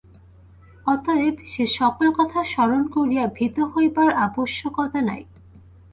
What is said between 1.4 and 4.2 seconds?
সে সকল কথা স্মরণ করিয়া ভীত হইবার